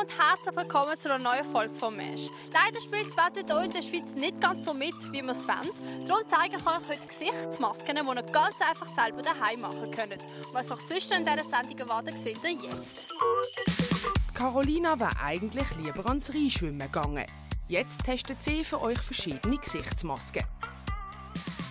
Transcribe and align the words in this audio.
und 0.00 0.10
herzlich 0.16 0.54
willkommen 0.54 0.96
zu 0.96 1.12
einer 1.12 1.18
neuen 1.18 1.44
Folge 1.44 1.74
von 1.74 1.96
Mesh. 1.96 2.30
Leider 2.52 2.80
spielt 2.80 3.08
das 3.08 3.16
Wetter 3.16 3.44
hier 3.44 3.64
in 3.64 3.72
der 3.72 3.82
Schweiz 3.82 4.14
nicht 4.14 4.40
ganz 4.40 4.64
so 4.64 4.72
mit, 4.72 4.94
wie 5.10 5.22
wir 5.22 5.30
es 5.30 5.48
wollen. 5.48 6.06
Darum 6.06 6.22
zeige 6.24 6.56
ich 6.56 6.66
euch 6.66 6.88
heute 6.88 7.06
Gesichtsmasken, 7.06 7.96
die 7.96 8.02
ihr 8.02 8.22
ganz 8.32 8.54
einfach 8.60 8.86
selber 8.94 9.22
daheim 9.22 9.60
machen 9.60 9.90
könnt. 9.90 10.22
Was 10.52 10.70
euch 10.70 10.82
sonst 10.82 11.10
in 11.10 11.24
dieser 11.24 11.42
Sendung 11.42 11.78
erwartet, 11.78 12.16
seht 12.16 12.38
ihr 12.44 12.52
jetzt. 12.52 13.08
Carolina 14.34 15.00
wäre 15.00 15.18
eigentlich 15.20 15.68
lieber 15.78 16.06
ans 16.06 16.32
Rheinschwimmen 16.32 16.78
gegangen. 16.78 17.26
Jetzt 17.66 18.04
testet 18.04 18.40
sie 18.40 18.62
für 18.62 18.80
euch 18.80 19.00
verschiedene 19.00 19.56
Gesichtsmasken. 19.56 20.44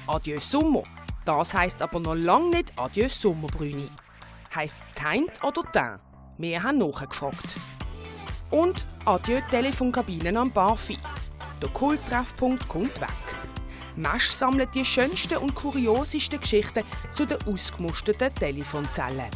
Adieu 0.06 0.42
Sommer. 0.42 0.84
Das 1.24 1.54
heisst 1.54 1.82
aber 1.82 2.02
noch 2.02 2.16
lange 2.16 2.50
nicht 2.58 2.74
Adieu 2.78 3.08
Sommerbrüni. 3.08 3.90
Heisst 4.54 4.84
es 4.86 5.02
Teint 5.02 5.42
oder 5.46 5.64
Teint? 5.72 6.02
Wir 6.38 6.62
haben 6.62 6.80
nachgefragt. 6.80 7.56
Und 8.50 8.86
Adieu 9.06 9.42
Telefonkabinen 9.52 10.38
am 10.38 10.52
Barfi. 10.52 10.98
Der 11.62 11.70
Kulttreffpunkt 11.70 12.68
kommt 12.68 13.00
weg. 13.02 13.10
Mesch 13.96 14.30
sammelt 14.30 14.74
die 14.76 14.86
schönsten 14.86 15.38
und 15.38 15.56
kuriosesten 15.56 16.40
Geschichten 16.40 16.84
zu 17.14 17.26
den 17.26 17.40
ausgemusterten 17.48 18.34
Telefonzellen. 18.36 19.30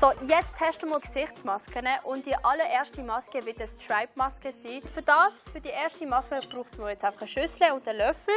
So, 0.00 0.10
jetzt 0.26 0.56
testen 0.58 0.90
wir 0.90 0.98
Gesichtsmasken 0.98 1.86
und 2.02 2.26
die 2.26 2.34
allererste 2.34 3.02
Maske 3.02 3.44
wird 3.46 3.58
eine 3.58 3.68
Stripe-Maske 3.68 4.50
sein. 4.50 4.82
Für 4.92 5.02
das, 5.02 5.32
für 5.52 5.60
die 5.60 5.68
erste 5.68 6.04
Maske 6.06 6.40
braucht 6.52 6.76
man 6.76 6.88
jetzt 6.88 7.04
einfach 7.04 7.20
eine 7.20 7.28
Schüssel 7.28 7.70
und 7.72 7.86
einen 7.86 7.98
Löffel 7.98 8.34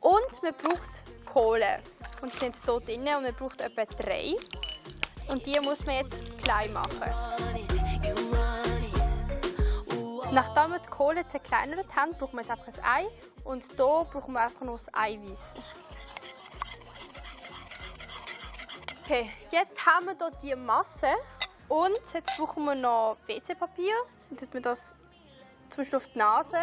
und 0.00 0.42
man 0.42 0.54
braucht 0.54 1.04
Kohle. 1.30 1.80
Und 2.22 2.32
sie 2.32 2.38
sind 2.38 2.56
hier 2.64 2.80
drin 2.80 3.00
und 3.00 3.22
man 3.22 3.34
braucht 3.34 3.60
etwa 3.60 3.84
drei. 3.84 4.34
Und 5.30 5.44
die 5.44 5.60
muss 5.60 5.84
man 5.84 5.96
jetzt 5.96 6.42
klein 6.42 6.72
machen. 6.72 7.67
Nachdem 10.38 10.70
wir 10.70 10.78
die 10.78 10.88
Kohle 10.88 11.26
zerkleinert 11.26 11.96
haben, 11.96 12.12
brauchen 12.12 12.36
wir 12.36 12.42
jetzt 12.42 12.50
einfach 12.52 12.68
ein 12.68 12.84
Ei. 12.84 13.08
Und 13.42 13.64
hier 13.64 14.06
brauchen 14.08 14.34
wir 14.34 14.40
einfach 14.40 14.60
noch 14.60 14.74
das 14.74 14.86
Eiweiß. 14.94 15.56
Okay, 19.02 19.32
jetzt 19.50 19.84
haben 19.84 20.06
wir 20.06 20.14
hier 20.14 20.30
die 20.40 20.54
Masse. 20.54 21.08
Und 21.66 21.98
jetzt 22.14 22.38
brauchen 22.38 22.64
wir 22.66 22.76
noch 22.76 23.16
WC-Papier. 23.26 23.94
Dann 24.30 24.38
tut 24.38 24.54
man 24.54 24.62
das 24.62 24.94
zum 25.70 25.78
Beispiel 25.78 25.96
auf 25.96 26.06
die 26.06 26.18
Nase. 26.18 26.58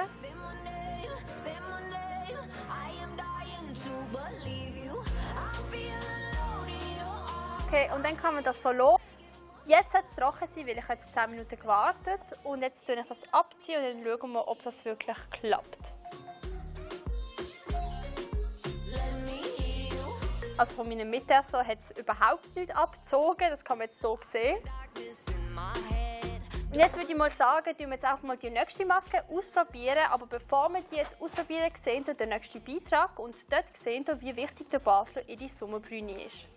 Okay, 7.68 7.90
und 7.94 8.06
dann 8.06 8.16
kann 8.16 8.36
man 8.36 8.44
das 8.46 8.64
so 8.64 8.72
lassen. 8.72 9.05
Jetzt 9.68 9.96
hat 9.96 10.06
es 10.08 10.16
trocken 10.16 10.48
sein, 10.48 10.68
weil 10.68 10.78
ich 10.78 10.88
jetzt 10.88 11.12
10 11.14 11.32
Minuten 11.32 11.60
gewartet 11.60 12.22
und 12.44 12.62
jetzt 12.62 12.86
tue 12.86 13.00
ich 13.00 13.08
das 13.08 13.22
abziehen 13.34 13.84
und 13.84 14.06
dann 14.06 14.20
schauen 14.20 14.32
wir, 14.34 14.48
ob 14.48 14.62
das 14.62 14.86
wirklich 14.86 15.18
klappt. 15.32 15.94
Also 20.58 20.74
von 20.76 20.88
meinem 20.88 21.10
Mittagessen 21.10 21.66
hat 21.66 21.80
es 21.80 21.98
überhaupt 21.98 22.56
nicht 22.56 22.76
abgezogen, 22.76 23.50
das 23.50 23.66
kann 23.66 23.80
man 23.80 23.88
jetzt 23.88 24.00
hier 24.00 24.18
sehen. 24.32 24.58
Und 26.72 26.80
jetzt 26.80 26.96
würde 26.96 27.12
ich 27.12 27.18
mal 27.18 27.32
sagen, 27.32 27.74
wir 27.78 27.88
jetzt 27.88 28.06
auch 28.06 28.22
mal 28.22 28.38
die 28.38 28.50
nächste 28.50 28.86
Maske 28.86 29.24
ausprobieren. 29.30 30.06
Aber 30.12 30.28
bevor 30.28 30.70
wir 30.70 30.82
die 30.82 30.98
jetzt 30.98 31.20
ausprobieren, 31.22 31.72
sehen 31.84 32.06
wir 32.06 32.14
den 32.14 32.30
nächsten 32.30 32.62
Beitrag 32.62 33.18
und 33.18 33.36
dort 33.50 33.76
sehen 33.78 34.06
wir, 34.06 34.20
wie 34.22 34.36
wichtig 34.36 34.70
der 34.70 34.80
Basler 34.80 35.28
in 35.28 35.40
die 35.40 35.50
Sommerbrüne 35.50 36.24
ist. 36.24 36.48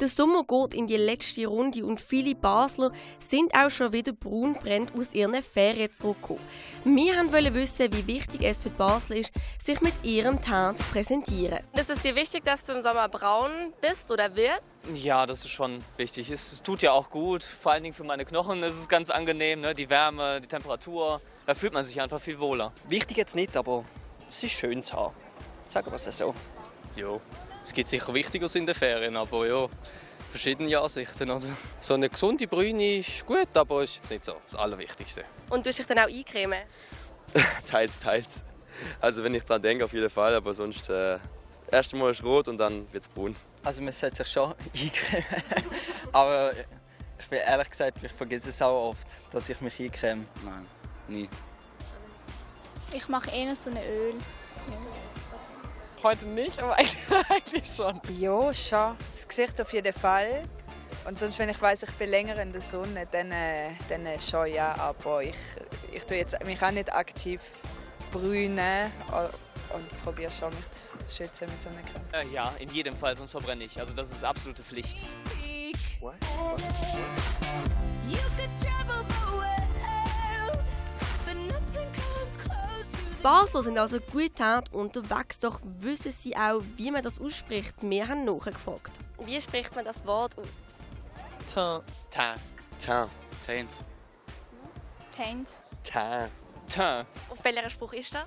Der 0.00 0.08
Sommer 0.08 0.44
geht 0.44 0.72
in 0.72 0.86
die 0.86 0.96
letzte 0.96 1.46
Runde 1.46 1.84
und 1.84 2.00
viele 2.00 2.34
Basler 2.34 2.90
sind 3.18 3.54
auch 3.54 3.68
schon 3.68 3.92
wieder 3.92 4.14
braunbrennt 4.14 4.92
aus 4.96 5.12
ihren 5.12 5.42
Ferien 5.42 5.92
zurückgekommen. 5.92 6.40
Wir 6.84 7.12
wollten 7.30 7.52
wissen, 7.52 7.92
wie 7.92 8.06
wichtig 8.06 8.42
es 8.42 8.62
für 8.62 8.70
die 8.70 8.76
Basler 8.76 9.16
ist, 9.16 9.30
sich 9.62 9.78
mit 9.82 9.92
ihrem 10.02 10.40
Teint 10.40 10.78
zu 10.78 10.84
präsentieren. 10.84 11.58
Ist 11.74 11.90
es 11.90 12.00
dir 12.00 12.16
wichtig, 12.16 12.44
dass 12.44 12.64
du 12.64 12.72
im 12.72 12.80
Sommer 12.80 13.10
braun 13.10 13.74
bist 13.82 14.10
oder 14.10 14.34
wirst? 14.34 14.64
Ja, 14.94 15.26
das 15.26 15.40
ist 15.40 15.50
schon 15.50 15.84
wichtig. 15.98 16.30
Es, 16.30 16.50
es, 16.50 16.62
tut 16.62 16.80
ja 16.80 16.92
auch 16.92 17.10
gut. 17.10 17.44
Vor 17.44 17.72
allen 17.72 17.82
Dingen 17.82 17.94
für 17.94 18.04
meine 18.04 18.24
Knochen 18.24 18.62
ist 18.62 18.76
es 18.76 18.88
ganz 18.88 19.10
angenehm. 19.10 19.60
Ne? 19.60 19.74
Die 19.74 19.90
Wärme, 19.90 20.40
die 20.40 20.48
Temperatur. 20.48 21.20
Da 21.44 21.52
fühlt 21.52 21.74
man 21.74 21.84
sich 21.84 22.00
einfach 22.00 22.22
viel 22.22 22.38
wohler. 22.38 22.72
Wichtig 22.88 23.18
jetzt 23.18 23.36
nicht, 23.36 23.54
aber 23.54 23.84
es 24.30 24.42
ist 24.42 24.52
schön 24.52 24.82
zu 24.82 24.94
haben. 24.94 25.14
Sagen 25.66 25.90
wir 25.90 25.96
es 25.96 26.16
so. 26.16 26.34
Jo. 26.96 27.20
Es 27.62 27.72
gibt 27.72 27.88
sicher 27.88 28.12
Wichtigeres 28.14 28.54
in 28.54 28.66
den 28.66 28.74
Ferien, 28.74 29.16
aber 29.16 29.46
ja, 29.46 29.68
verschiedene 30.30 30.78
Ansichten. 30.78 31.30
Also, 31.30 31.48
so 31.78 31.94
eine 31.94 32.08
gesunde 32.08 32.46
Brüne 32.46 32.96
ist 32.96 33.26
gut, 33.26 33.54
aber 33.54 33.82
ist 33.82 33.96
jetzt 33.96 34.10
nicht 34.10 34.24
so 34.24 34.34
das 34.42 34.54
Allerwichtigste. 34.54 35.24
Und 35.50 35.66
du 35.66 35.70
dich 35.70 35.86
dann 35.86 35.98
auch 35.98 36.08
eincremen? 36.08 36.60
teils, 37.66 37.98
teils. 37.98 38.44
Also 39.00 39.22
wenn 39.22 39.34
ich 39.34 39.44
dran 39.44 39.60
denke, 39.60 39.84
auf 39.84 39.92
jeden 39.92 40.10
Fall, 40.10 40.34
aber 40.34 40.54
sonst 40.54 40.88
äh, 40.88 41.18
erst 41.70 41.92
einmal 41.92 42.10
ist 42.10 42.24
rot 42.24 42.48
und 42.48 42.58
dann 42.58 42.90
wird 42.92 43.02
es 43.02 43.08
braun. 43.08 43.34
Also 43.62 43.82
man 43.82 43.92
sollte 43.92 44.16
sich 44.16 44.28
schon 44.28 44.54
eincremen, 44.74 45.24
aber 46.12 46.52
ich 47.18 47.28
bin 47.28 47.40
ehrlich 47.40 47.70
gesagt, 47.70 47.98
ich 48.02 48.12
vergesse 48.12 48.48
es 48.48 48.62
auch 48.62 48.90
oft, 48.90 49.06
dass 49.30 49.48
ich 49.48 49.60
mich 49.60 49.78
eincreme. 49.80 50.26
Nein, 50.44 50.66
nie. 51.08 51.28
Ich 52.92 53.06
mache 53.08 53.30
eher 53.30 53.54
so 53.54 53.70
ein 53.70 53.76
Öl. 53.76 54.14
Ja. 54.68 55.09
Heute 56.02 56.26
nicht, 56.26 56.58
aber 56.58 56.76
eigentlich 56.76 57.66
schon. 57.76 58.00
Ja, 58.18 58.54
schon. 58.54 58.96
Das 58.98 59.28
Gesicht 59.28 59.60
auf 59.60 59.72
jeden 59.72 59.92
Fall. 59.92 60.42
Und 61.06 61.18
sonst, 61.18 61.38
wenn 61.38 61.48
ich 61.48 61.60
weiß, 61.60 61.82
ich 61.82 61.90
bin 61.92 62.10
länger 62.10 62.38
in 62.38 62.52
der 62.52 62.60
Sonne, 62.60 63.06
dann, 63.10 63.32
äh, 63.32 63.70
dann 63.88 64.06
schon 64.18 64.52
ja. 64.52 64.74
Aber 64.76 65.22
ich, 65.22 65.36
ich 65.92 66.04
tue 66.04 66.16
jetzt 66.16 66.42
mich 66.44 66.62
auch 66.62 66.70
nicht 66.70 66.92
aktiv 66.92 67.40
brünen 68.10 68.90
und 69.74 70.02
probiere 70.04 70.30
schon, 70.30 70.50
mich 70.50 70.70
zu 70.70 70.98
schützen 71.08 71.48
mit 71.48 71.62
Sonnencreme. 71.62 72.02
Äh, 72.12 72.32
ja, 72.32 72.52
in 72.58 72.70
jedem 72.70 72.96
Fall, 72.96 73.16
sonst 73.16 73.32
verbrenne 73.32 73.64
ich. 73.64 73.78
Also 73.78 73.94
das 73.94 74.10
ist 74.10 74.24
absolute 74.24 74.62
Pflicht. 74.62 74.98
What? 76.00 76.14
What? 76.38 77.19
Basler 83.22 83.62
sind 83.62 83.78
also 83.78 84.00
gut 84.00 84.32
unterwegs, 84.72 85.40
doch 85.40 85.60
wissen 85.62 86.10
sie 86.10 86.34
auch, 86.34 86.62
wie 86.76 86.90
man 86.90 87.02
das 87.02 87.20
ausspricht. 87.20 87.74
Wir 87.82 88.08
haben 88.08 88.24
nachgefragt. 88.24 88.92
Wie 89.24 89.38
spricht 89.38 89.74
man 89.76 89.84
das 89.84 90.06
Wort 90.06 90.38
aus? 90.38 90.46
Teint. 91.52 91.84
Teint. 92.10 92.40
Teint. 92.78 93.10
Teint. 93.46 93.68
Teint. 95.14 95.48
Teint. 95.82 96.30
Teint. 96.66 97.06
Auf 97.28 97.44
welcher 97.44 97.68
Spruch 97.68 97.92
ist 97.92 98.14
das? 98.14 98.24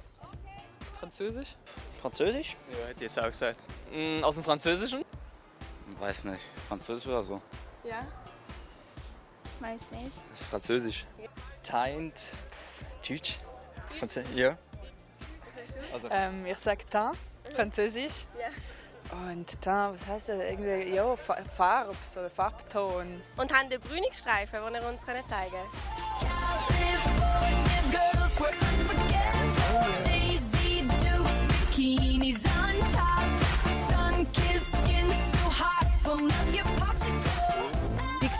Französisch. 0.99 1.55
Französisch? 1.99 2.55
Ja, 2.69 2.87
hätte 2.87 2.97
ich 2.97 3.01
jetzt 3.01 3.19
auch 3.19 3.25
gesagt. 3.25 3.61
Mm, 3.91 4.23
aus 4.23 4.35
dem 4.35 4.43
Französischen? 4.43 5.03
Weiß 5.97 6.23
nicht. 6.25 6.43
Französisch 6.67 7.07
oder 7.07 7.23
so? 7.23 7.41
Ja. 7.83 8.05
Weiß 9.59 9.89
nicht. 9.91 10.11
Das 10.29 10.41
ist 10.41 10.47
Französisch. 10.47 11.05
Teint. 11.63 12.33
Deutsch. 13.07 13.39
Französisch. 13.97 14.35
Ja. 14.35 14.57
Also. 15.93 16.07
Ähm, 16.11 16.45
ich 16.45 16.57
sage 16.57 16.83
Teint, 16.89 17.17
Französisch. 17.53 18.25
Ja. 18.39 19.17
Und 19.17 19.61
Teint, 19.61 19.99
was 19.99 20.07
heißt 20.07 20.29
das? 20.29 20.39
Irgendwie, 20.39 20.95
ja, 20.95 21.15
Farbe, 21.15 21.93
so 22.03 22.27
Farbton. 22.29 23.21
Und 23.37 23.53
haben 23.53 23.69
die 23.69 23.77
Brünigstreifen, 23.77 24.59
die 24.67 24.75
ihr 24.75 24.87
uns 24.87 25.05
zeigen 25.05 25.51
könnt? 25.51 26.33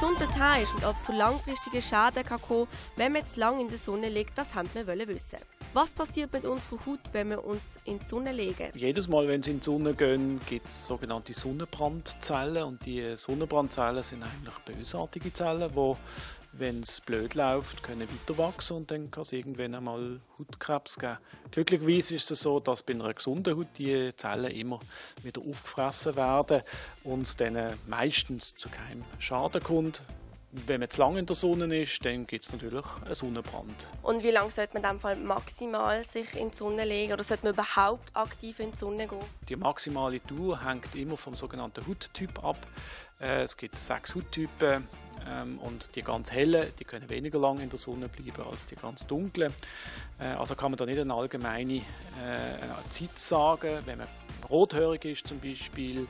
Wie 0.04 0.06
gesund 0.06 0.20
der 0.20 0.38
Teil 0.38 0.64
ist 0.64 0.74
und 0.74 0.84
ob 0.84 0.98
es 0.98 1.04
zu 1.04 1.14
langfristigen 1.14 1.82
Schäden 1.82 2.26
kann 2.26 2.42
kommen 2.42 2.68
wenn 2.98 3.14
man 3.14 3.26
zu 3.26 3.40
lange 3.40 3.62
in 3.62 3.70
der 3.70 3.78
Sonne 3.78 4.10
liegt, 4.10 4.38
das 4.38 4.54
wollten 4.54 4.86
wir 4.86 5.08
wissen. 5.08 5.38
Was 5.72 5.94
passiert 5.94 6.34
mit 6.34 6.44
unserer 6.44 6.86
Haut, 6.86 7.00
wenn 7.14 7.30
wir 7.30 7.46
uns 7.46 7.62
in 7.86 8.00
die 8.00 8.06
Sonne 8.06 8.34
legen? 8.34 8.70
Jedes 8.76 9.08
Mal, 9.08 9.26
wenn 9.30 9.42
Sie 9.42 9.52
in 9.52 9.62
die 9.62 9.64
Sonne 9.64 9.94
gehen, 9.94 10.42
gibt 10.46 10.68
es 10.68 10.88
sogenannte 10.88 11.34
Sonnenbrandzellen. 11.34 12.64
Und 12.64 12.86
die 12.86 13.16
Sonnenbrandzellen 13.16 14.04
sind 14.04 14.24
eigentlich 14.24 14.78
bösartige 14.78 15.32
Zellen, 15.32 15.72
die, 15.74 15.96
wenn 16.54 16.82
es 16.82 17.02
blöd 17.02 17.36
läuft, 17.36 17.84
können 17.84 18.08
weiter 18.08 18.38
wachsen 18.38 18.78
und 18.78 18.92
dann 18.92 19.12
kann 19.12 19.22
es 19.22 19.34
irgendwann 19.34 19.76
einmal 19.76 20.22
Hautkrebs 20.38 21.00
geben. 21.00 21.18
Glücklicherweise 21.52 22.16
ist 22.16 22.32
es 22.32 22.42
so, 22.42 22.60
dass 22.60 22.84
bei 22.84 22.94
einer 22.94 23.14
gesunden 23.14 23.58
Haut 23.58 23.68
die 23.78 24.16
Zellen 24.16 24.52
immer 24.52 24.80
wieder 25.24 25.42
aufgefressen 25.42 26.16
werden 26.16 26.62
und 27.04 27.40
dann 27.42 27.74
meistens 27.88 28.56
zu 28.56 28.70
keinem 28.70 29.04
Schaden 29.20 29.62
kommt 29.64 30.04
wenn 30.54 30.80
man 30.80 30.90
zu 30.90 31.02
lange 31.02 31.20
in 31.20 31.26
der 31.26 31.36
Sonne 31.36 31.82
ist, 31.82 32.06
dann 32.06 32.28
gibt 32.28 32.46
es 32.46 32.52
natürlich 32.52 32.86
einen 33.04 33.16
Sonnenbrand. 33.16 33.90
Und 34.04 34.24
wie 34.24 34.30
lange 34.30 34.52
sollte 34.52 34.74
man 34.74 34.84
in 34.84 34.90
dem 34.90 35.00
Fall 35.00 35.16
maximal 35.16 36.04
sich 36.04 36.36
in 36.36 36.52
die 36.52 36.56
Sonne 36.56 36.86
legen 36.86 37.14
oder 37.14 37.24
sollte 37.24 37.46
man 37.46 37.54
überhaupt 37.54 38.16
aktiv 38.16 38.60
in 38.60 38.72
die 38.72 38.78
Sonne 38.78 39.08
gehen? 39.08 39.20
Die 39.50 39.56
maximale 39.56 40.20
Dauer 40.20 40.64
hängt 40.64 40.94
immer 40.96 41.18
vom 41.18 41.36
sogenannten 41.36 41.86
Hauttyp 41.88 42.44
ab. 42.44 42.68
Äh, 43.20 43.44
es 43.44 43.58
gibt 43.58 43.80
sechs 43.80 44.14
Hauttypen 44.14 44.88
ähm, 45.28 45.58
und 45.60 45.96
die 45.96 46.04
ganz 46.04 46.32
hellen, 46.32 46.68
die 46.80 46.86
können 46.86 47.10
weniger 47.10 47.40
lange 47.40 47.64
in 47.64 47.70
der 47.70 47.80
Sonne 47.80 48.08
bleiben 48.08 48.44
als 48.44 48.68
die 48.68 48.76
ganz 48.76 49.08
dunklen. 49.08 49.52
Äh, 50.20 50.26
also 50.26 50.56
kann 50.56 50.70
man 50.70 50.78
da 50.78 50.86
nicht 50.86 51.00
eine 51.00 51.16
allgemeine 51.16 51.78
äh, 51.78 51.82
Zeit 52.90 53.18
sagen. 53.18 53.80
Wenn 53.86 53.98
man 53.98 54.08
rothörig 54.50 55.06
ist 55.06 55.28
zum 55.28 55.40
Beispiel, 55.40 56.08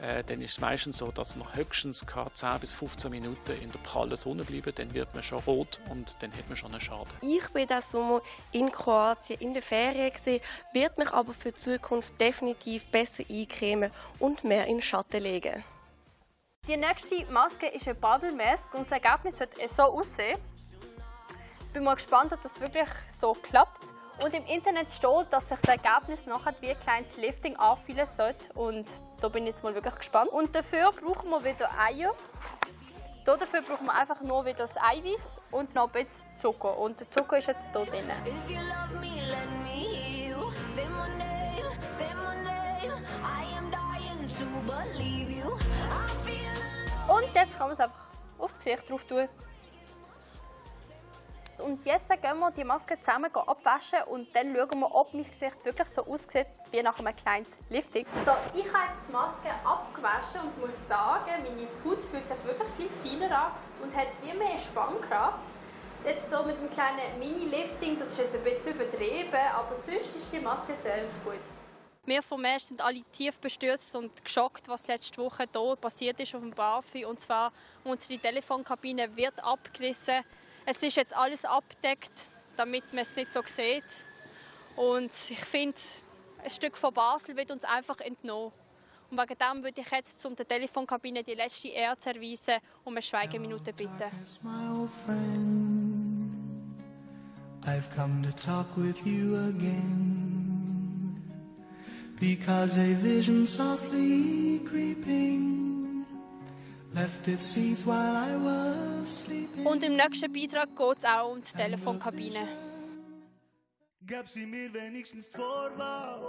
äh, 0.00 0.22
dann 0.24 0.40
ist 0.40 0.52
es 0.52 0.60
meistens 0.60 0.98
so, 0.98 1.10
dass 1.10 1.36
man 1.36 1.54
höchstens 1.54 2.04
10 2.34 2.60
bis 2.60 2.72
15 2.72 3.10
Minuten 3.10 3.52
in 3.62 3.70
der 3.70 3.78
prallen 3.80 4.16
Sonne 4.16 4.44
bleiben 4.44 4.72
dann 4.74 4.94
wird 4.94 5.12
man 5.14 5.22
schon 5.22 5.38
rot 5.40 5.80
und 5.90 6.16
dann 6.20 6.32
hat 6.32 6.48
man 6.48 6.56
schon 6.56 6.72
einen 6.72 6.80
Schaden. 6.80 7.12
Ich 7.22 7.48
bin 7.50 7.66
diesen 7.66 7.82
Sommer 7.82 8.22
in 8.52 8.70
Kroatien 8.70 9.40
in 9.40 9.54
der 9.54 9.62
Ferien 9.62 10.12
gesehen, 10.12 10.40
wird 10.72 10.98
mich 10.98 11.10
aber 11.12 11.32
für 11.32 11.52
die 11.52 11.60
Zukunft 11.60 12.20
definitiv 12.20 12.86
besser 12.86 13.24
eincremen 13.28 13.90
und 14.18 14.44
mehr 14.44 14.66
in 14.66 14.76
den 14.76 14.82
Schatten 14.82 15.22
legen. 15.22 15.64
Die 16.66 16.76
nächste 16.76 17.24
Maske 17.30 17.66
ist 17.66 17.86
eine 17.86 17.94
Bubble 17.94 18.32
Mask 18.32 18.72
und 18.72 18.90
das 18.90 18.92
Ergebnis 18.92 19.38
wird 19.38 19.50
so 19.70 19.82
aussehen. 19.82 20.38
Ich 21.60 21.72
bin 21.74 21.84
mal 21.84 21.94
gespannt, 21.94 22.32
ob 22.32 22.42
das 22.42 22.58
wirklich 22.60 22.88
so 23.20 23.34
klappt. 23.34 23.93
Und 24.22 24.32
im 24.32 24.46
Internet 24.46 24.92
steht, 24.92 25.26
dass 25.30 25.48
sich 25.48 25.58
das 25.60 25.76
Ergebnis 25.76 26.26
nachher 26.26 26.54
wie 26.60 26.70
ein 26.70 26.78
kleines 26.80 27.16
Lifting 27.16 27.56
anfühlen 27.56 28.06
sollte. 28.06 28.52
Und 28.54 28.86
da 29.20 29.28
bin 29.28 29.44
ich 29.44 29.54
jetzt 29.54 29.64
mal 29.64 29.74
wirklich 29.74 29.96
gespannt. 29.96 30.30
Und 30.30 30.54
dafür 30.54 30.92
brauchen 30.92 31.30
wir 31.30 31.44
wieder 31.44 31.68
Eier. 31.78 32.14
Hier 33.24 33.36
dafür 33.38 33.62
brauchen 33.62 33.86
wir 33.86 33.94
einfach 33.94 34.20
nur 34.20 34.44
wieder 34.44 34.58
das 34.58 34.76
Eiweiß 34.76 35.40
und 35.50 35.74
noch 35.74 35.86
ein 35.86 36.04
bisschen 36.04 36.26
Zucker. 36.36 36.76
Und 36.76 37.00
der 37.00 37.08
Zucker 37.08 37.38
ist 37.38 37.46
jetzt 37.46 37.66
hier 37.72 37.84
drin. 37.86 38.04
Und 47.08 47.34
jetzt 47.34 47.58
kann 47.58 47.66
man 47.66 47.72
es 47.72 47.80
einfach 47.80 48.06
aufs 48.38 48.58
Gesicht 48.58 48.90
drauf 48.90 49.04
tun. 49.04 49.28
Und 51.58 51.84
jetzt 51.86 52.08
gehen 52.08 52.38
wir 52.38 52.50
die 52.50 52.64
Maske 52.64 52.98
zusammen 53.00 53.34
abwaschen 53.34 54.02
und 54.10 54.34
dann 54.34 54.54
schauen 54.54 54.80
wir, 54.80 54.94
ob 54.94 55.14
mein 55.14 55.22
Gesicht 55.22 55.64
wirklich 55.64 55.88
so 55.88 56.04
aussieht 56.06 56.46
wie 56.70 56.82
nach 56.82 56.98
einem 56.98 57.14
kleinen 57.16 57.46
Lifting. 57.70 58.06
So, 58.24 58.32
ich 58.52 58.66
habe 58.72 58.88
jetzt 58.88 58.98
die 59.08 59.12
Maske 59.12 59.50
abgewaschen 59.64 60.40
und 60.42 60.60
muss 60.60 60.88
sagen, 60.88 61.42
meine 61.42 61.68
Haut 61.84 62.02
fühlt 62.04 62.26
sich 62.26 62.44
wirklich 62.44 62.68
viel 62.76 62.90
feiner 63.02 63.38
an 63.38 63.52
und 63.82 63.94
hat 63.96 64.08
wie 64.22 64.32
mehr 64.36 64.58
Spannkraft. 64.58 65.38
Jetzt 66.04 66.28
hier 66.28 66.42
mit 66.42 66.58
dem 66.58 66.68
kleinen 66.68 67.18
Mini-Lifting, 67.18 67.98
das 67.98 68.08
ist 68.08 68.18
jetzt 68.18 68.34
ein 68.34 68.44
bisschen 68.44 68.74
übertrieben, 68.74 69.34
aber 69.54 69.74
sonst 69.74 70.14
ist 70.14 70.32
die 70.32 70.40
Maske 70.40 70.74
sehr 70.82 71.04
gut. 71.24 71.40
Wir 72.06 72.22
vom 72.22 72.42
Mesh 72.42 72.64
sind 72.64 72.84
alle 72.84 73.02
tief 73.12 73.38
bestürzt 73.40 73.96
und 73.96 74.22
geschockt, 74.22 74.68
was 74.68 74.86
letzte 74.88 75.22
Woche 75.22 75.46
hier 75.50 75.76
passiert 75.76 76.20
ist 76.20 76.34
auf 76.34 76.42
dem 76.42 76.50
BAFI. 76.50 77.06
Und 77.06 77.18
zwar, 77.18 77.50
unsere 77.82 78.18
Telefonkabine 78.18 79.16
wird 79.16 79.42
abgerissen. 79.42 80.22
Es 80.66 80.82
ist 80.82 80.96
jetzt 80.96 81.14
alles 81.14 81.44
abgedeckt, 81.44 82.26
damit 82.56 82.84
man 82.92 83.02
es 83.02 83.14
nicht 83.16 83.32
so 83.32 83.42
sieht. 83.44 84.04
Und 84.76 85.12
ich 85.30 85.40
finde, 85.40 85.78
ein 86.42 86.50
Stück 86.50 86.76
von 86.76 86.92
Basel 86.92 87.36
wird 87.36 87.50
uns 87.50 87.64
einfach 87.64 88.00
entnommen. 88.00 88.52
Und 89.10 89.18
wegen 89.18 89.38
dem 89.38 89.62
würde 89.62 89.80
ich 89.80 89.90
jetzt 89.90 90.20
zum 90.20 90.34
der 90.34 90.48
Telefonkabine 90.48 91.22
die 91.22 91.34
letzte 91.34 91.68
Ehre 91.68 91.96
erweisen 92.04 92.54
und 92.54 92.86
um 92.86 92.92
eine 92.94 93.02
Schweigeminute 93.02 93.72
bitten. 93.72 94.10
I've 97.66 97.88
come 97.96 98.20
to 98.20 98.30
talk 98.32 98.66
with 98.76 98.96
you 99.06 99.36
again 99.36 100.14
Because 102.20 102.76
a 102.78 102.94
vision 102.94 103.46
softly 103.46 104.60
creeping 104.60 105.63
Und 109.64 109.82
im 109.82 109.96
nächsten 109.96 110.32
Beitrag 110.32 110.76
geht 110.76 110.98
es 110.98 111.04
auch 111.04 111.32
um 111.32 111.42
die 111.42 111.52
Telefonkabine. 111.52 112.46
Gab 114.06 114.28
sie 114.28 114.46
mir 114.46 114.72
wenigstens 114.72 115.26
Vorwahl. 115.26 116.20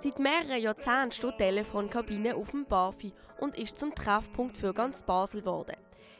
Seit 0.00 0.18
mehreren 0.18 0.62
Jahrzehnten 0.62 1.12
steht 1.12 1.34
die 1.34 1.44
Telefonkabine 1.44 2.36
auf 2.36 2.50
dem 2.52 2.64
Bafi 2.64 3.12
und 3.38 3.58
ist 3.58 3.78
zum 3.78 3.94
Treffpunkt 3.94 4.56
für 4.56 4.72
ganz 4.72 5.02
Basel 5.02 5.40
geworden. 5.40 5.76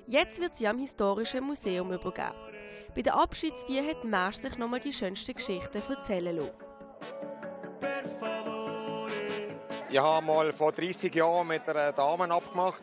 Jetzt 0.06 0.40
wird 0.40 0.56
sie 0.56 0.66
am 0.68 0.78
Historischen 0.78 1.44
Museum 1.44 1.92
übergeben. 1.92 2.32
Bei 2.94 3.02
der 3.02 3.14
Abschiedsfeier 3.14 3.86
hat 3.88 4.04
Marsch 4.04 4.36
sich 4.36 4.58
nochmal 4.58 4.80
die 4.80 4.92
schönsten 4.92 5.32
Geschichten 5.34 5.82
erzählen 5.88 6.36
lassen. 6.36 6.50
Ich 9.88 9.98
habe 9.98 10.26
mal 10.26 10.52
vor 10.52 10.72
30 10.72 11.14
Jahren 11.14 11.46
mit 11.48 11.66
einer 11.68 11.92
Dame 11.92 12.30
abgemacht. 12.30 12.82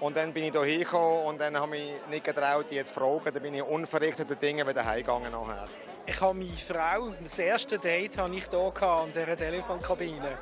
Und 0.00 0.16
dann 0.16 0.32
bin 0.32 0.44
ich 0.44 0.52
hier 0.52 0.64
hingekommen 0.64 1.24
und 1.26 1.40
dann 1.40 1.58
habe 1.58 1.76
ich 1.76 1.92
mich 1.92 2.06
nicht 2.10 2.24
getraut, 2.24 2.66
die 2.70 2.74
jetzt 2.74 2.92
zu 2.92 3.00
fragen. 3.00 3.32
Dann 3.32 3.42
bin 3.42 3.54
ich 3.54 3.62
unverrichtete 3.62 4.36
Dinge 4.36 4.66
wieder 4.66 4.84
heimgegangen 4.84 5.32
nachher. 5.32 5.68
Ich 6.04 6.20
habe 6.20 6.34
meine 6.34 6.56
Frau, 6.56 7.12
das 7.22 7.38
erste 7.38 7.78
Date 7.78 8.18
habe 8.18 8.34
ich 8.36 8.46
hier 8.48 8.82
an 8.82 9.12
dieser 9.12 9.36
Telefonkabine. 9.36 10.38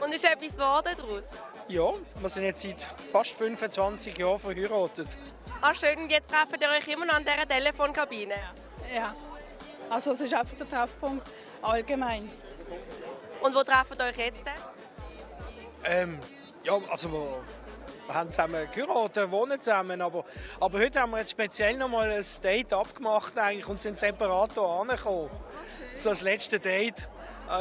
Und 0.00 0.14
ist 0.14 0.24
etwas 0.24 0.52
geworden 0.52 0.94
daraus? 0.96 1.22
Ja, 1.68 1.92
wir 2.18 2.28
sind 2.28 2.44
jetzt 2.44 2.62
seit 2.62 2.82
fast 3.10 3.32
25 3.32 4.16
Jahren 4.18 4.38
verheiratet. 4.38 5.08
Ah, 5.60 5.74
schön. 5.74 5.98
Und 5.98 6.10
jetzt 6.10 6.28
treffen 6.28 6.58
ihr 6.60 6.68
euch 6.68 6.88
immer 6.88 7.06
noch 7.06 7.14
an 7.14 7.24
dieser 7.24 7.46
Telefonkabine? 7.46 8.34
Ja. 8.94 9.14
Also 9.88 10.12
es 10.12 10.20
ist 10.20 10.34
einfach 10.34 10.56
der 10.56 10.68
Treffpunkt 10.68 11.26
allgemein. 11.62 12.30
Und 13.40 13.54
wo 13.54 13.62
treffen 13.62 13.96
ihr 13.98 14.04
euch 14.04 14.16
jetzt 14.16 14.44
denn? 14.46 14.52
Ähm, 15.84 16.20
ja, 16.62 16.78
also 16.90 17.42
wir, 18.06 18.14
haben 18.14 18.30
zusammen 18.30 18.68
geheiratet, 18.72 19.30
wohnen 19.30 19.60
zusammen, 19.60 20.00
aber, 20.00 20.24
aber 20.60 20.78
heute 20.78 21.00
haben 21.00 21.12
wir 21.12 21.18
jetzt 21.18 21.30
speziell 21.30 21.76
noch 21.76 21.88
mal 21.88 22.10
ein 22.10 22.24
Date 22.42 22.72
abgemacht 22.72 23.36
eigentlich 23.38 23.68
und 23.68 23.80
sind 23.80 23.98
separat 23.98 24.52
hier 24.54 24.62
angekommen. 24.62 25.30
So 25.96 26.10
das 26.10 26.22
letzte 26.22 26.58
Date 26.58 27.08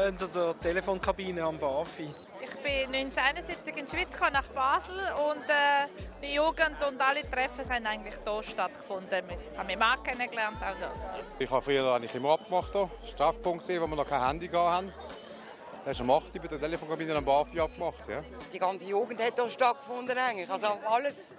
in 0.08 0.18
der 0.18 0.60
Telefonkabine 0.60 1.44
am 1.44 1.58
Bafi. 1.58 2.14
Ich 2.42 2.56
bin 2.60 2.96
1971 2.96 3.78
in 3.78 3.86
die 3.86 3.92
Schweiz 3.92 4.18
nach 4.32 4.48
Basel 4.48 4.96
und 5.30 5.44
äh, 5.50 5.88
die 6.22 6.36
Jugend 6.36 6.78
und 6.88 7.02
alle 7.02 7.30
Treffen 7.30 7.70
haben 7.70 7.86
eigentlich 7.86 8.16
hier 8.24 8.44
stattgefunden. 8.44 9.24
Ich 9.30 9.58
habe 9.58 9.68
meinen 9.68 9.80
Mann 9.80 10.02
kennengelernt. 10.04 10.58
Auch 10.62 10.78
hier. 10.78 11.24
Ich 11.38 11.52
habe 11.52 11.62
früher 11.62 11.94
eigentlich 11.94 12.16
immer 12.16 12.34
abgemacht, 12.34 12.72
hier. 12.72 12.90
Strafpunkt 13.06 13.68
wo 13.68 13.88
wir 13.88 13.96
noch 13.96 14.08
kein 14.08 14.26
Handy 14.26 14.48
hatten. 14.48 14.88
Das 14.88 15.19
ist 15.92 16.02
am 16.02 16.12
8. 16.12 16.34
bei 16.34 16.48
der 16.48 16.60
Telefonkabine 16.60 17.16
am 17.16 17.26
BAFI 17.26 17.60
abgemacht. 17.60 18.08
Ja. 18.08 18.22
Die 18.54 18.60
ganze 18.60 18.86
Jugend 18.86 19.24
hat 19.24 19.40
hier 19.40 19.50
stattgefunden. 19.50 20.18
Eigentlich. 20.18 20.50
Also 20.50 20.68
alles 20.86 21.36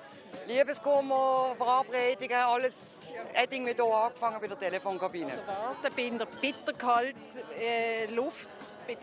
Liebeskummer, 0.46 1.54
Verabredungen, 1.56 2.36
alles 2.36 2.96
hat 3.34 3.52
irgendwie 3.52 3.74
hier 3.74 3.84
angefangen 3.84 4.40
bei 4.40 4.48
der 4.48 4.58
Telefonkabine. 4.58 5.32
Also, 5.32 5.94
bei 5.96 6.10
der 6.10 6.26
bitterkalt 6.40 7.16
äh, 7.58 8.06
Luft, 8.12 8.48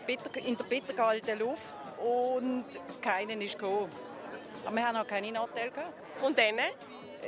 bitter, 0.06 0.46
in 0.46 0.58
der 0.58 0.66
bitterkalten 0.66 1.40
Luft 1.40 1.76
und 1.98 2.66
keinen 3.02 3.42
ist 3.42 3.58
gekommen. 3.58 3.90
Aber 4.66 4.76
wir 4.76 4.86
haben 4.86 4.98
noch 4.98 5.08
keine 5.08 5.32
Nachteile 5.32 5.72
gehabt. 5.72 5.94
Und 6.22 6.38
dann? 6.38 6.58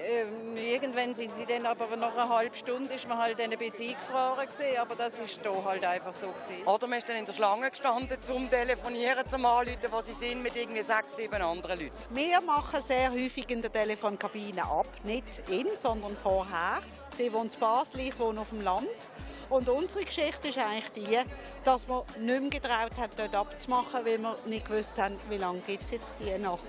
Ähm, 0.01 0.55
irgendwann 0.55 1.13
sind 1.13 1.35
sie 1.35 1.45
dann, 1.45 1.65
aber 1.65 1.97
nach 1.97 2.13
einer 2.13 2.29
halben 2.29 2.55
Stunde 2.55 2.93
ist 2.93 3.07
man 3.07 3.17
halt 3.17 3.39
ein 3.41 3.49
bisschen 3.51 3.89
eingefahren 3.89 4.47
gewesen, 4.47 4.77
aber 4.79 4.95
das 4.95 5.19
ist 5.19 5.41
hier 5.41 5.65
halt 5.65 5.83
einfach 5.83 6.13
so 6.13 6.27
gewesen. 6.27 6.65
Oder 6.65 6.87
man 6.87 6.99
ist 6.99 7.09
dann 7.09 7.17
in 7.17 7.25
der 7.25 7.33
Schlange 7.33 7.69
gestanden, 7.69 8.17
zum 8.23 8.49
Telefonieren, 8.49 9.27
zum 9.27 9.45
Anrufen, 9.45 9.91
wo 9.91 10.01
sie 10.01 10.13
sind, 10.13 10.41
mit 10.41 10.55
irgendwie 10.55 10.83
sechs, 10.83 11.17
sieben 11.17 11.41
anderen 11.41 11.79
Leuten. 11.79 11.95
Wir 12.11 12.39
machen 12.39 12.81
sehr 12.81 13.11
häufig 13.11 13.49
in 13.49 13.61
der 13.61 13.73
Telefonkabine 13.73 14.63
ab, 14.63 14.87
nicht 15.03 15.49
in, 15.49 15.67
sondern 15.73 16.15
vorher. 16.15 16.79
Sie 17.11 17.31
wohnt 17.33 17.53
in 17.53 17.59
Basel, 17.59 17.99
ich 17.99 18.17
wohne 18.17 18.39
auf 18.39 18.49
dem 18.49 18.61
Land. 18.61 19.07
Und 19.49 19.67
unsere 19.67 20.05
Geschichte 20.05 20.49
ist 20.49 20.59
eigentlich 20.59 20.91
die, 20.91 21.19
dass 21.63 21.87
man 21.87 22.03
nicht 22.19 22.41
mehr 22.41 22.49
getraut 22.51 22.95
hat, 22.97 23.17
dort 23.17 23.35
abzumachen, 23.35 24.05
weil 24.05 24.19
wir 24.19 24.37
nicht 24.45 24.65
gewusst 24.65 25.01
haben, 25.01 25.19
wie 25.29 25.37
lange 25.37 25.59
gibt 25.59 25.83
es 25.83 25.91
jetzt 25.91 26.19
die 26.19 26.37
noch. 26.37 26.59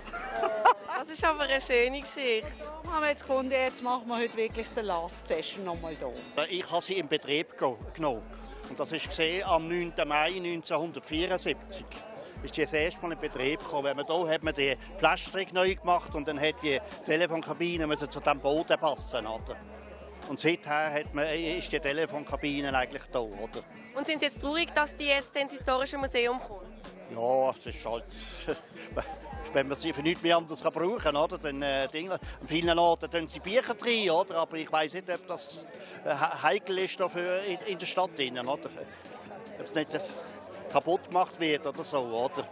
Das 1.01 1.09
ist 1.09 1.25
aber 1.25 1.45
eine 1.45 1.59
schöne 1.63 2.01
Geschichte. 2.01 2.53
Wir 2.83 2.93
haben 2.93 3.07
jetzt 3.07 3.23
gefunden, 3.23 3.53
jetzt 3.53 3.83
machen 3.83 4.07
wir 4.07 4.19
heute 4.19 4.37
wirklich 4.37 4.67
die 4.77 4.81
Last 4.81 5.27
Session 5.27 5.65
nochmal 5.65 5.97
hier. 5.97 6.13
Ich 6.51 6.71
habe 6.71 6.83
sie 6.83 6.99
in 6.99 7.09
Betrieb 7.09 7.57
genommen. 7.57 8.23
Und 8.69 8.79
das 8.79 8.93
war 8.93 9.55
am 9.55 9.67
9. 9.67 9.95
Mai 10.07 10.27
1974 10.27 11.87
ist 12.43 12.59
das 12.59 12.73
erste 12.75 13.01
Mal 13.01 13.13
in 13.13 13.19
Betrieb 13.19 13.61
gekommen. 13.61 13.85
Wenn 13.85 13.97
man 13.97 14.07
hier 14.07 14.29
hat 14.29 14.43
man 14.43 14.55
die 14.55 14.77
Pflasterung 14.99 15.47
neu 15.53 15.75
gemacht 15.75 16.15
und 16.15 16.29
dann 16.29 16.39
hat 16.39 16.57
die 16.63 16.79
Telefonkabine 17.07 17.97
zu 17.97 18.07
diesem 18.21 18.41
Boden 18.41 18.79
passen. 18.79 19.27
Oder? 19.27 19.57
Und 20.29 20.39
seither 20.39 20.93
hat 20.93 21.15
man, 21.15 21.27
ist 21.29 21.73
die 21.73 21.81
Telefonkabine 21.81 22.77
eigentlich 22.77 23.05
da, 23.11 23.21
oder? 23.21 23.63
Und 23.95 24.07
sind 24.07 24.21
Sie 24.21 24.27
jetzt 24.27 24.43
traurig, 24.43 24.71
dass 24.75 24.95
die 24.97 25.07
jetzt 25.07 25.35
ins 25.35 25.53
Historische 25.53 25.97
Museum 25.97 26.39
kommen? 26.41 26.71
Ja, 27.15 27.51
es 27.51 27.67
ist 27.67 27.85
halt... 27.85 28.05
wenn 29.53 29.69
man 29.69 29.77
sie 29.77 29.93
für 29.93 30.03
nichts 30.03 30.23
mehr 30.23 30.37
anderes 30.37 30.63
kann 30.63 30.73
brauchen 30.73 31.17
oder? 31.17 31.39
Dann, 31.39 31.63
äh, 31.63 31.89
Dinge, 31.89 32.13
an 32.13 32.21
vielen 32.47 32.79
Orten 32.79 33.11
tun 33.11 33.29
sie 33.29 33.41
Bücher 33.41 33.75
drin, 33.75 34.11
oder? 34.11 34.37
Aber 34.37 34.57
ich 34.57 34.71
weiß 34.71 34.95
nicht, 34.95 35.11
ob 35.11 35.27
das 35.27 35.67
äh, 36.05 36.15
heikel 36.15 36.79
ist 36.79 36.99
dafür 37.01 37.43
in, 37.43 37.59
in 37.67 37.79
der 37.79 37.87
Stadt 37.87 38.17
drinnen, 38.17 38.47
oder? 38.47 38.69
Ob 39.59 39.65
es 39.65 39.75
nicht 39.75 39.91
kaputt 40.71 41.09
gemacht 41.09 41.39
wird 41.41 41.67
oder 41.67 41.85
so, 41.85 42.01
oder? 42.01 42.49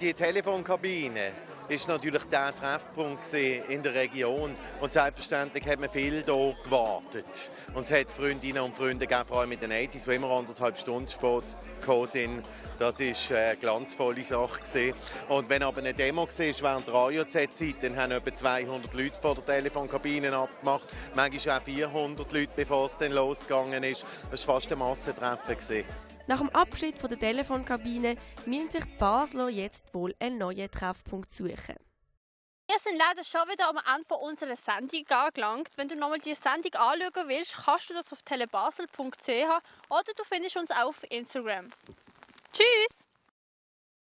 Die 0.00 0.12
Telefonkabine 0.12 1.32
ist 1.68 1.88
natürlich 1.88 2.24
der 2.24 2.54
Treffpunkt 2.54 3.24
in 3.32 3.82
der 3.82 3.94
Region 3.94 4.54
und 4.80 4.92
selbstverständlich 4.92 5.66
hat 5.66 5.80
man 5.80 5.88
viel 5.88 6.24
hier 6.24 6.56
gewartet. 6.64 7.50
Und 7.74 7.82
es 7.82 7.92
hat 7.92 8.10
Freundinnen 8.10 8.62
und 8.62 8.74
Freunde 8.74 9.06
gegeben, 9.06 9.26
vor 9.26 9.40
allem 9.40 9.50
mit 9.50 9.62
den 9.62 9.72
80s, 9.72 10.04
die 10.04 10.14
immer 10.14 10.30
anderthalb 10.30 10.78
Stunden 10.78 11.08
spät 11.08 11.44
gekommen 11.80 12.06
sind. 12.06 12.44
Das 12.78 12.98
war 12.98 13.38
eine 13.38 13.56
glanzvolle 13.56 14.22
Sache. 14.22 14.94
Und 15.28 15.48
wenn 15.48 15.62
aber 15.62 15.78
eine 15.78 15.94
Demo 15.94 16.22
war 16.22 16.28
während 16.38 16.88
der 16.88 16.94
AJZ-Zeit, 16.94 17.76
dann 17.82 17.96
haben 17.96 18.12
etwa 18.12 18.34
200 18.34 18.92
Leute 18.94 19.20
vor 19.20 19.34
der 19.36 19.46
Telefonkabine 19.46 20.34
abgemacht. 20.34 20.84
Manchmal 21.14 21.58
auch 21.58 21.62
400 21.62 22.32
Leute, 22.32 22.52
bevor 22.56 22.86
es 22.86 22.96
dann 22.96 23.12
losgegangen 23.12 23.84
ist. 23.84 24.04
Das 24.30 24.46
war 24.48 24.56
fast 24.56 24.72
ein 24.72 24.78
Massentreffen. 24.78 25.84
Nach 26.26 26.38
dem 26.38 26.48
Abschied 26.50 26.98
von 26.98 27.10
der 27.10 27.18
Telefonkabine 27.18 28.16
müssen 28.46 28.70
sich 28.70 28.84
die 28.84 28.96
Basler 28.96 29.48
jetzt 29.48 29.92
wohl 29.92 30.14
einen 30.18 30.38
neuen 30.38 30.70
Treffpunkt 30.70 31.30
suchen. 31.30 31.76
Wir 32.66 32.78
sind 32.78 32.96
leider 32.96 33.22
schon 33.22 33.46
wieder 33.50 33.68
am 33.68 33.78
Ende 33.94 34.14
unserer 34.14 34.56
Sendung 34.56 35.06
angelangt. 35.08 35.68
Wenn 35.76 35.86
du 35.86 35.96
nochmal 35.96 36.18
die 36.18 36.34
Sendung 36.34 36.72
anschauen 36.74 37.28
willst, 37.28 37.56
kannst 37.56 37.90
du 37.90 37.94
das 37.94 38.10
auf 38.10 38.22
telebasel.ch 38.22 39.28
oder 39.90 40.12
du 40.16 40.24
findest 40.24 40.56
uns 40.56 40.70
auf 40.70 41.02
Instagram. 41.10 41.68
Tschüss! 42.52 43.03